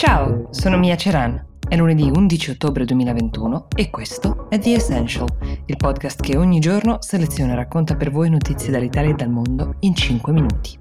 Ciao, 0.00 0.48
sono 0.48 0.78
Mia 0.78 0.96
Ceran. 0.96 1.58
È 1.68 1.76
lunedì 1.76 2.08
11 2.08 2.52
ottobre 2.52 2.86
2021 2.86 3.66
e 3.76 3.90
questo 3.90 4.48
è 4.48 4.58
The 4.58 4.72
Essential, 4.72 5.28
il 5.66 5.76
podcast 5.76 6.22
che 6.22 6.38
ogni 6.38 6.58
giorno 6.58 7.02
seleziona 7.02 7.52
e 7.52 7.56
racconta 7.56 7.96
per 7.96 8.10
voi 8.10 8.30
notizie 8.30 8.70
dall'Italia 8.70 9.10
e 9.10 9.14
dal 9.14 9.28
mondo 9.28 9.74
in 9.80 9.94
5 9.94 10.32
minuti. 10.32 10.78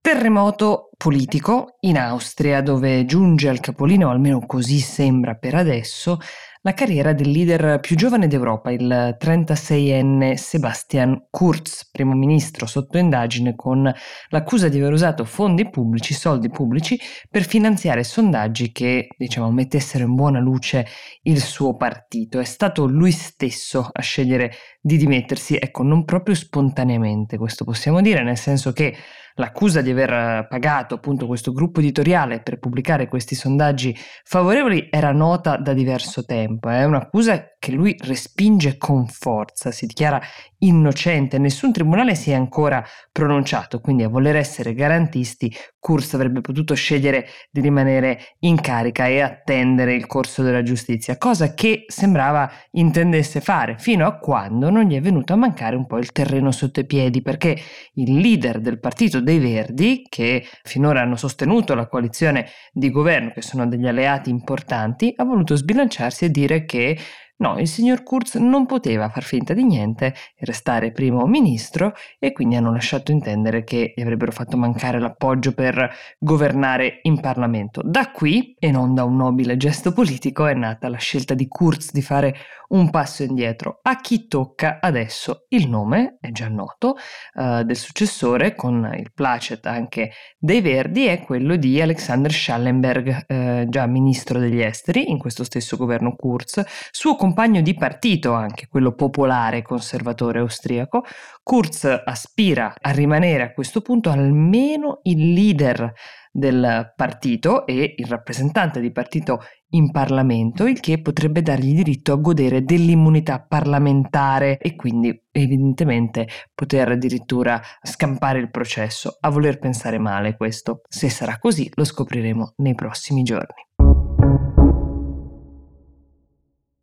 Terremoto 0.00 0.89
politico 1.02 1.78
in 1.80 1.96
Austria, 1.96 2.60
dove 2.60 3.06
giunge 3.06 3.48
al 3.48 3.58
capolino, 3.58 4.10
almeno 4.10 4.44
così 4.44 4.80
sembra 4.80 5.34
per 5.34 5.54
adesso, 5.54 6.18
la 6.60 6.74
carriera 6.74 7.14
del 7.14 7.30
leader 7.30 7.80
più 7.80 7.96
giovane 7.96 8.26
d'Europa, 8.26 8.70
il 8.70 9.16
36enne 9.18 10.34
Sebastian 10.34 11.28
Kurz, 11.30 11.88
primo 11.90 12.12
ministro 12.12 12.66
sotto 12.66 12.98
indagine 12.98 13.54
con 13.56 13.90
l'accusa 14.28 14.68
di 14.68 14.76
aver 14.78 14.92
usato 14.92 15.24
fondi 15.24 15.70
pubblici, 15.70 16.12
soldi 16.12 16.50
pubblici, 16.50 17.00
per 17.30 17.46
finanziare 17.46 18.04
sondaggi 18.04 18.70
che, 18.70 19.08
diciamo, 19.16 19.50
mettessero 19.50 20.04
in 20.04 20.14
buona 20.14 20.38
luce 20.38 20.86
il 21.22 21.40
suo 21.40 21.76
partito. 21.76 22.38
È 22.38 22.44
stato 22.44 22.84
lui 22.84 23.12
stesso 23.12 23.88
a 23.90 24.02
scegliere 24.02 24.52
di 24.82 24.98
dimettersi, 24.98 25.56
ecco, 25.58 25.82
non 25.82 26.04
proprio 26.04 26.34
spontaneamente, 26.34 27.38
questo 27.38 27.64
possiamo 27.64 28.02
dire, 28.02 28.22
nel 28.22 28.36
senso 28.36 28.72
che 28.72 28.94
l'accusa 29.34 29.80
di 29.80 29.90
aver 29.90 30.46
pagato 30.48 30.89
appunto 30.94 31.26
questo 31.26 31.52
gruppo 31.52 31.80
editoriale 31.80 32.40
per 32.40 32.58
pubblicare 32.58 33.08
questi 33.08 33.34
sondaggi 33.34 33.96
favorevoli 34.24 34.88
era 34.90 35.12
nota 35.12 35.56
da 35.56 35.72
diverso 35.72 36.24
tempo, 36.24 36.68
è 36.68 36.84
un'accusa 36.84 37.54
che 37.58 37.72
lui 37.72 37.96
respinge 38.00 38.76
con 38.76 39.06
forza, 39.06 39.70
si 39.70 39.86
dichiara 39.86 40.20
innocente, 40.58 41.38
nessun 41.38 41.72
tribunale 41.72 42.14
si 42.14 42.30
è 42.30 42.34
ancora 42.34 42.82
pronunciato, 43.12 43.80
quindi 43.80 44.02
a 44.02 44.08
voler 44.08 44.36
essere 44.36 44.74
garantisti 44.74 45.54
Kurz 45.80 46.12
avrebbe 46.12 46.42
potuto 46.42 46.74
scegliere 46.74 47.26
di 47.50 47.62
rimanere 47.62 48.36
in 48.40 48.60
carica 48.60 49.06
e 49.06 49.20
attendere 49.20 49.94
il 49.94 50.06
corso 50.06 50.42
della 50.42 50.62
giustizia, 50.62 51.16
cosa 51.16 51.54
che 51.54 51.86
sembrava 51.88 52.50
intendesse 52.72 53.40
fare 53.40 53.76
fino 53.78 54.06
a 54.06 54.18
quando 54.18 54.68
non 54.68 54.84
gli 54.84 54.94
è 54.94 55.00
venuto 55.00 55.32
a 55.32 55.36
mancare 55.36 55.76
un 55.76 55.86
po' 55.86 55.96
il 55.96 56.12
terreno 56.12 56.52
sotto 56.52 56.80
i 56.80 56.86
piedi, 56.86 57.22
perché 57.22 57.56
il 57.94 58.18
leader 58.18 58.60
del 58.60 58.78
partito 58.78 59.22
dei 59.22 59.38
Verdi, 59.38 60.04
che 60.06 60.46
finora 60.62 61.00
hanno 61.00 61.16
sostenuto 61.16 61.74
la 61.74 61.88
coalizione 61.88 62.48
di 62.72 62.90
governo, 62.90 63.32
che 63.32 63.40
sono 63.40 63.66
degli 63.66 63.86
alleati 63.86 64.28
importanti, 64.28 65.14
ha 65.16 65.24
voluto 65.24 65.56
sbilanciarsi 65.56 66.26
e 66.26 66.30
dire 66.30 66.66
che 66.66 66.98
No, 67.40 67.58
il 67.58 67.68
signor 67.68 68.02
Kurz 68.02 68.34
non 68.34 68.66
poteva 68.66 69.08
far 69.08 69.22
finta 69.22 69.54
di 69.54 69.64
niente 69.64 70.14
e 70.36 70.44
restare 70.44 70.92
primo 70.92 71.24
ministro 71.24 71.94
e 72.18 72.32
quindi 72.32 72.56
hanno 72.56 72.70
lasciato 72.70 73.12
intendere 73.12 73.64
che 73.64 73.94
gli 73.96 74.02
avrebbero 74.02 74.30
fatto 74.30 74.58
mancare 74.58 75.00
l'appoggio 75.00 75.52
per 75.52 75.90
governare 76.18 76.98
in 77.02 77.18
Parlamento. 77.18 77.80
Da 77.82 78.10
qui, 78.10 78.54
e 78.58 78.70
non 78.70 78.92
da 78.92 79.04
un 79.04 79.16
nobile 79.16 79.56
gesto 79.56 79.92
politico, 79.92 80.46
è 80.46 80.52
nata 80.52 80.90
la 80.90 80.98
scelta 80.98 81.32
di 81.32 81.48
Kurz 81.48 81.92
di 81.92 82.02
fare 82.02 82.36
un 82.68 82.90
passo 82.90 83.22
indietro. 83.22 83.80
A 83.82 83.96
chi 84.00 84.28
tocca 84.28 84.78
adesso? 84.78 85.46
Il 85.48 85.68
nome 85.68 86.18
è 86.20 86.30
già 86.32 86.48
noto 86.48 86.96
uh, 87.34 87.62
del 87.62 87.76
successore, 87.76 88.54
con 88.54 88.88
il 88.96 89.12
placet 89.14 89.64
anche 89.64 90.12
dei 90.38 90.60
Verdi, 90.60 91.06
è 91.06 91.22
quello 91.22 91.56
di 91.56 91.80
Alexander 91.80 92.30
Schallenberg, 92.30 93.24
uh, 93.26 93.68
già 93.68 93.86
ministro 93.86 94.38
degli 94.38 94.60
esteri 94.60 95.10
in 95.10 95.18
questo 95.18 95.42
stesso 95.42 95.76
governo 95.78 96.14
Kurz, 96.14 96.62
suo 96.90 97.16
compagno 97.16 97.28
di 97.62 97.74
partito 97.74 98.32
anche, 98.32 98.66
quello 98.68 98.94
popolare 98.94 99.62
conservatore 99.62 100.40
austriaco. 100.40 101.04
Kurz 101.42 101.84
aspira 102.04 102.74
a 102.80 102.90
rimanere 102.90 103.42
a 103.42 103.52
questo 103.52 103.80
punto 103.80 104.10
almeno 104.10 105.00
il 105.02 105.32
leader 105.32 105.92
del 106.32 106.92
partito 106.94 107.66
e 107.66 107.94
il 107.96 108.06
rappresentante 108.06 108.80
di 108.80 108.92
partito 108.92 109.40
in 109.70 109.90
Parlamento, 109.90 110.66
il 110.66 110.80
che 110.80 111.00
potrebbe 111.00 111.42
dargli 111.42 111.74
diritto 111.74 112.12
a 112.12 112.16
godere 112.16 112.62
dell'immunità 112.64 113.44
parlamentare 113.46 114.58
e 114.58 114.76
quindi 114.76 115.26
evidentemente 115.30 116.28
poter 116.54 116.90
addirittura 116.90 117.60
scampare 117.82 118.38
il 118.38 118.50
processo. 118.50 119.16
A 119.20 119.30
voler 119.30 119.58
pensare 119.58 119.98
male 119.98 120.36
questo. 120.36 120.82
Se 120.88 121.08
sarà 121.08 121.38
così 121.38 121.70
lo 121.74 121.84
scopriremo 121.84 122.54
nei 122.58 122.74
prossimi 122.74 123.22
giorni. 123.22 123.69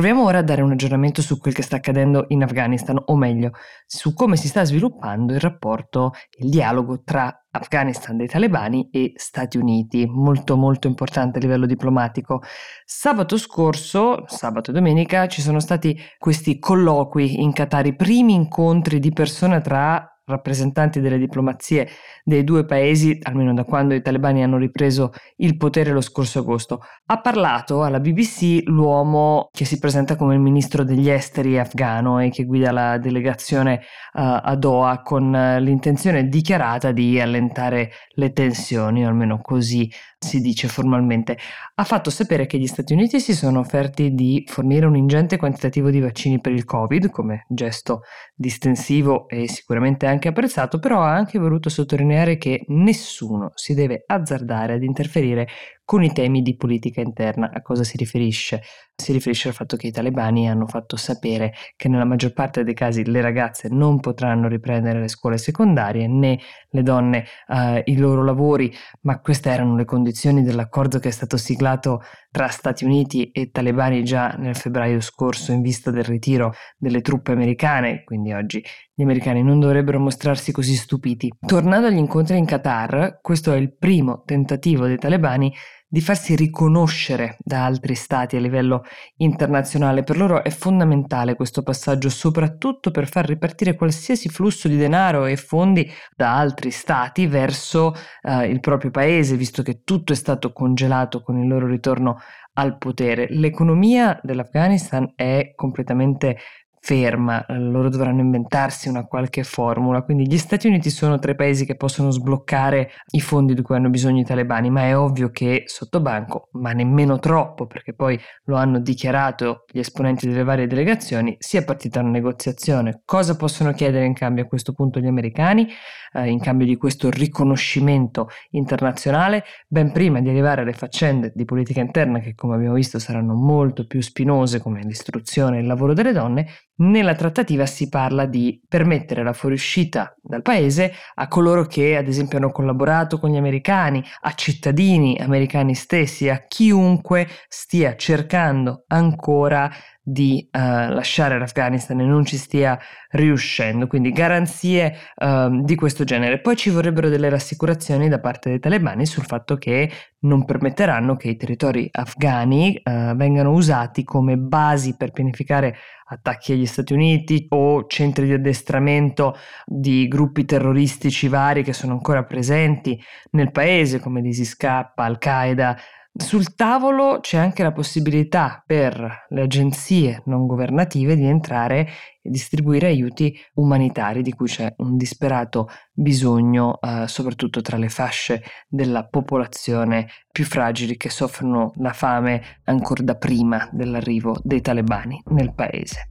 Proviamo 0.00 0.24
ora 0.24 0.38
a 0.38 0.42
dare 0.42 0.62
un 0.62 0.70
aggiornamento 0.72 1.20
su 1.20 1.38
quel 1.38 1.52
che 1.52 1.60
sta 1.60 1.76
accadendo 1.76 2.24
in 2.28 2.42
Afghanistan, 2.42 2.98
o 3.04 3.16
meglio, 3.16 3.50
su 3.84 4.14
come 4.14 4.38
si 4.38 4.48
sta 4.48 4.64
sviluppando 4.64 5.34
il 5.34 5.40
rapporto, 5.40 6.12
il 6.38 6.48
dialogo 6.48 7.02
tra 7.02 7.44
Afghanistan 7.50 8.16
dei 8.16 8.26
talebani 8.26 8.88
e 8.90 9.12
Stati 9.16 9.58
Uniti, 9.58 10.06
molto 10.06 10.56
molto 10.56 10.86
importante 10.86 11.36
a 11.36 11.42
livello 11.42 11.66
diplomatico. 11.66 12.40
Sabato 12.86 13.36
scorso, 13.36 14.24
sabato 14.26 14.70
e 14.70 14.72
domenica, 14.72 15.26
ci 15.26 15.42
sono 15.42 15.60
stati 15.60 15.94
questi 16.16 16.58
colloqui 16.58 17.42
in 17.42 17.52
Qatar, 17.52 17.84
i 17.84 17.94
primi 17.94 18.32
incontri 18.32 19.00
di 19.00 19.12
persona 19.12 19.60
tra 19.60 20.09
rappresentanti 20.30 21.00
delle 21.00 21.18
diplomazie 21.18 21.88
dei 22.24 22.44
due 22.44 22.64
paesi, 22.64 23.18
almeno 23.22 23.52
da 23.52 23.64
quando 23.64 23.94
i 23.94 24.02
talebani 24.02 24.42
hanno 24.42 24.56
ripreso 24.56 25.12
il 25.36 25.56
potere 25.56 25.90
lo 25.92 26.00
scorso 26.00 26.38
agosto. 26.38 26.80
Ha 27.06 27.20
parlato 27.20 27.82
alla 27.82 28.00
BBC 28.00 28.62
l'uomo 28.64 29.48
che 29.52 29.64
si 29.64 29.78
presenta 29.78 30.16
come 30.16 30.34
il 30.34 30.40
ministro 30.40 30.84
degli 30.84 31.10
esteri 31.10 31.58
afghano 31.58 32.20
e 32.20 32.30
che 32.30 32.44
guida 32.44 32.72
la 32.72 32.98
delegazione 32.98 33.74
uh, 33.74 34.38
a 34.42 34.56
Doha 34.56 35.02
con 35.02 35.32
uh, 35.32 35.60
l'intenzione 35.60 36.28
dichiarata 36.28 36.92
di 36.92 37.20
allentare 37.20 37.90
le 38.14 38.32
tensioni, 38.32 39.04
o 39.04 39.08
almeno 39.08 39.40
così 39.40 39.90
si 40.22 40.40
dice 40.42 40.68
formalmente, 40.68 41.38
ha 41.74 41.84
fatto 41.84 42.10
sapere 42.10 42.44
che 42.44 42.58
gli 42.58 42.66
Stati 42.66 42.92
Uniti 42.92 43.18
si 43.20 43.34
sono 43.34 43.60
offerti 43.60 44.12
di 44.14 44.44
fornire 44.46 44.84
un 44.84 44.94
ingente 44.94 45.38
quantitativo 45.38 45.88
di 45.90 45.98
vaccini 45.98 46.40
per 46.40 46.52
il 46.52 46.66
Covid, 46.66 47.10
come 47.10 47.46
gesto 47.48 48.02
distensivo 48.34 49.26
e 49.28 49.48
sicuramente 49.48 50.06
anche 50.06 50.28
apprezzato, 50.28 50.78
però 50.78 51.00
ha 51.00 51.14
anche 51.14 51.38
voluto 51.38 51.70
sottolineare 51.70 52.36
che 52.36 52.64
nessuno 52.68 53.52
si 53.54 53.72
deve 53.72 54.04
azzardare 54.06 54.74
ad 54.74 54.82
interferire 54.82 55.48
con 55.90 56.04
i 56.04 56.12
temi 56.12 56.40
di 56.40 56.54
politica 56.54 57.00
interna. 57.00 57.50
A 57.52 57.62
cosa 57.62 57.82
si 57.82 57.96
riferisce? 57.96 58.62
Si 58.94 59.10
riferisce 59.10 59.48
al 59.48 59.54
fatto 59.54 59.76
che 59.76 59.88
i 59.88 59.90
talebani 59.90 60.48
hanno 60.48 60.68
fatto 60.68 60.94
sapere 60.96 61.52
che 61.74 61.88
nella 61.88 62.04
maggior 62.04 62.32
parte 62.32 62.62
dei 62.62 62.74
casi 62.74 63.04
le 63.04 63.20
ragazze 63.20 63.66
non 63.68 63.98
potranno 63.98 64.46
riprendere 64.46 65.00
le 65.00 65.08
scuole 65.08 65.36
secondarie 65.36 66.06
né 66.06 66.38
le 66.68 66.82
donne 66.84 67.24
uh, 67.48 67.80
i 67.82 67.96
loro 67.96 68.22
lavori, 68.22 68.72
ma 69.00 69.18
queste 69.18 69.50
erano 69.50 69.74
le 69.74 69.84
condizioni 69.84 70.44
dell'accordo 70.44 71.00
che 71.00 71.08
è 71.08 71.10
stato 71.10 71.36
siglato 71.36 72.02
tra 72.30 72.46
Stati 72.46 72.84
Uniti 72.84 73.32
e 73.32 73.50
talebani 73.50 74.04
già 74.04 74.36
nel 74.38 74.54
febbraio 74.54 75.00
scorso 75.00 75.50
in 75.50 75.60
vista 75.60 75.90
del 75.90 76.04
ritiro 76.04 76.52
delle 76.78 77.00
truppe 77.00 77.32
americane, 77.32 78.04
quindi 78.04 78.32
oggi 78.32 78.62
gli 78.94 79.02
americani 79.02 79.42
non 79.42 79.58
dovrebbero 79.58 79.98
mostrarsi 79.98 80.52
così 80.52 80.76
stupiti. 80.76 81.32
Tornando 81.44 81.88
agli 81.88 81.96
incontri 81.96 82.38
in 82.38 82.44
Qatar, 82.44 83.18
questo 83.20 83.52
è 83.52 83.56
il 83.56 83.74
primo 83.74 84.22
tentativo 84.24 84.86
dei 84.86 84.98
talebani 84.98 85.52
di 85.92 86.00
farsi 86.00 86.36
riconoscere 86.36 87.36
da 87.40 87.64
altri 87.64 87.96
stati 87.96 88.36
a 88.36 88.40
livello 88.40 88.84
internazionale. 89.16 90.04
Per 90.04 90.16
loro 90.16 90.44
è 90.44 90.50
fondamentale 90.50 91.34
questo 91.34 91.64
passaggio, 91.64 92.08
soprattutto 92.08 92.92
per 92.92 93.08
far 93.08 93.26
ripartire 93.26 93.74
qualsiasi 93.74 94.28
flusso 94.28 94.68
di 94.68 94.76
denaro 94.76 95.26
e 95.26 95.36
fondi 95.36 95.90
da 96.14 96.36
altri 96.36 96.70
stati 96.70 97.26
verso 97.26 97.92
uh, 98.22 98.42
il 98.42 98.60
proprio 98.60 98.92
paese, 98.92 99.36
visto 99.36 99.64
che 99.64 99.82
tutto 99.82 100.12
è 100.12 100.16
stato 100.16 100.52
congelato 100.52 101.22
con 101.22 101.36
il 101.38 101.48
loro 101.48 101.66
ritorno 101.66 102.20
al 102.52 102.78
potere. 102.78 103.26
L'economia 103.30 104.16
dell'Afghanistan 104.22 105.12
è 105.16 105.54
completamente 105.56 106.36
ferma, 106.82 107.44
loro 107.48 107.90
dovranno 107.90 108.20
inventarsi 108.20 108.88
una 108.88 109.04
qualche 109.04 109.44
formula, 109.44 110.02
quindi 110.02 110.26
gli 110.26 110.38
Stati 110.38 110.66
Uniti 110.66 110.88
sono 110.90 111.18
tra 111.18 111.30
i 111.32 111.36
paesi 111.36 111.66
che 111.66 111.76
possono 111.76 112.10
sbloccare 112.10 112.90
i 113.10 113.20
fondi 113.20 113.54
di 113.54 113.62
cui 113.62 113.76
hanno 113.76 113.90
bisogno 113.90 114.20
i 114.20 114.24
talebani, 114.24 114.70
ma 114.70 114.82
è 114.84 114.96
ovvio 114.96 115.30
che 115.30 115.64
sotto 115.66 116.00
banco, 116.00 116.48
ma 116.52 116.72
nemmeno 116.72 117.18
troppo, 117.18 117.66
perché 117.66 117.94
poi 117.94 118.18
lo 118.44 118.56
hanno 118.56 118.80
dichiarato 118.80 119.64
gli 119.70 119.78
esponenti 119.78 120.26
delle 120.26 120.42
varie 120.42 120.66
delegazioni, 120.66 121.36
sia 121.38 121.62
partita 121.62 122.00
una 122.00 122.10
negoziazione. 122.10 123.02
Cosa 123.04 123.36
possono 123.36 123.72
chiedere 123.72 124.06
in 124.06 124.14
cambio 124.14 124.44
a 124.44 124.46
questo 124.46 124.72
punto 124.72 125.00
gli 125.00 125.06
americani, 125.06 125.68
eh, 126.12 126.28
in 126.28 126.40
cambio 126.40 126.66
di 126.66 126.76
questo 126.76 127.10
riconoscimento 127.10 128.28
internazionale, 128.50 129.44
ben 129.68 129.92
prima 129.92 130.20
di 130.20 130.28
arrivare 130.28 130.62
alle 130.62 130.72
faccende 130.72 131.32
di 131.34 131.44
politica 131.44 131.80
interna 131.80 132.18
che 132.20 132.34
come 132.34 132.54
abbiamo 132.54 132.74
visto 132.74 132.98
saranno 132.98 133.34
molto 133.34 133.86
più 133.86 134.00
spinose 134.00 134.60
come 134.60 134.80
l'istruzione 134.82 135.58
e 135.58 135.60
il 135.60 135.66
lavoro 135.66 135.92
delle 135.94 136.12
donne, 136.12 136.46
nella 136.80 137.14
trattativa 137.14 137.66
si 137.66 137.88
parla 137.88 138.26
di 138.26 138.60
permettere 138.66 139.22
la 139.22 139.32
fuoriuscita 139.32 140.14
dal 140.20 140.42
paese 140.42 140.92
a 141.14 141.28
coloro 141.28 141.66
che 141.66 141.96
ad 141.96 142.08
esempio 142.08 142.38
hanno 142.38 142.50
collaborato 142.50 143.18
con 143.18 143.30
gli 143.30 143.36
americani, 143.36 144.02
a 144.20 144.32
cittadini 144.34 145.18
americani 145.18 145.74
stessi, 145.74 146.28
a 146.28 146.44
chiunque 146.46 147.28
stia 147.48 147.96
cercando 147.96 148.84
ancora 148.88 149.70
di 150.10 150.48
uh, 150.50 150.58
lasciare 150.58 151.38
l'Afghanistan 151.38 152.00
e 152.00 152.04
non 152.04 152.24
ci 152.24 152.36
stia 152.36 152.78
riuscendo, 153.10 153.86
quindi 153.86 154.10
garanzie 154.10 154.96
uh, 155.16 155.62
di 155.62 155.76
questo 155.76 156.04
genere. 156.04 156.40
Poi 156.40 156.56
ci 156.56 156.70
vorrebbero 156.70 157.08
delle 157.08 157.28
rassicurazioni 157.28 158.08
da 158.08 158.18
parte 158.18 158.48
dei 158.48 158.58
talebani 158.58 159.06
sul 159.06 159.24
fatto 159.24 159.56
che 159.56 159.90
non 160.20 160.44
permetteranno 160.44 161.16
che 161.16 161.28
i 161.28 161.36
territori 161.36 161.88
afghani 161.90 162.80
uh, 162.82 163.14
vengano 163.14 163.52
usati 163.52 164.02
come 164.02 164.36
basi 164.36 164.96
per 164.96 165.12
pianificare 165.12 165.76
attacchi 166.06 166.52
agli 166.52 166.66
Stati 166.66 166.92
Uniti 166.92 167.46
o 167.50 167.86
centri 167.86 168.26
di 168.26 168.32
addestramento 168.32 169.36
di 169.64 170.08
gruppi 170.08 170.44
terroristici 170.44 171.28
vari 171.28 171.62
che 171.62 171.72
sono 171.72 171.92
ancora 171.92 172.24
presenti 172.24 173.00
nel 173.30 173.52
paese 173.52 174.00
come 174.00 174.20
l'ISIS 174.20 174.56
K, 174.56 174.92
Al-Qaeda, 174.96 175.76
sul 176.12 176.54
tavolo 176.54 177.20
c'è 177.20 177.38
anche 177.38 177.62
la 177.62 177.72
possibilità 177.72 178.62
per 178.66 179.26
le 179.28 179.42
agenzie 179.42 180.22
non 180.26 180.46
governative 180.46 181.14
di 181.14 181.24
entrare 181.24 181.88
e 182.20 182.28
distribuire 182.30 182.88
aiuti 182.88 183.34
umanitari 183.54 184.22
di 184.22 184.32
cui 184.32 184.46
c'è 184.46 184.72
un 184.78 184.96
disperato 184.96 185.68
bisogno, 185.92 186.80
eh, 186.80 187.04
soprattutto 187.06 187.60
tra 187.60 187.76
le 187.76 187.88
fasce 187.88 188.42
della 188.68 189.06
popolazione 189.06 190.08
più 190.30 190.44
fragili 190.44 190.96
che 190.96 191.10
soffrono 191.10 191.72
la 191.76 191.92
fame 191.92 192.42
ancora 192.64 193.04
da 193.04 193.14
prima 193.14 193.68
dell'arrivo 193.72 194.36
dei 194.42 194.60
talebani 194.60 195.22
nel 195.26 195.54
paese. 195.54 196.10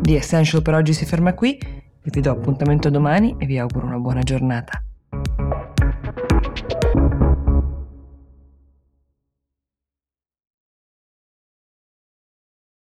The 0.00 0.16
Essential 0.16 0.62
per 0.62 0.74
oggi 0.74 0.92
si 0.92 1.04
ferma 1.04 1.34
qui, 1.34 1.58
vi 2.02 2.20
do 2.20 2.30
appuntamento 2.30 2.90
domani 2.90 3.36
e 3.38 3.46
vi 3.46 3.58
auguro 3.58 3.86
una 3.86 3.98
buona 3.98 4.22
giornata. 4.22 4.82